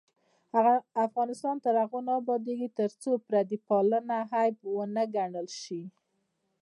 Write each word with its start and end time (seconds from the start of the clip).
افغانستان 1.05 1.55
تر 1.65 1.73
هغو 1.83 1.99
نه 2.07 2.13
ابادیږي، 2.21 2.67
ترڅو 2.79 3.11
پردی 3.27 3.57
پالنه 3.67 4.17
عیب 4.35 4.55
ونه 4.75 5.03
ګڼل 5.15 5.47
شي. 5.61 5.81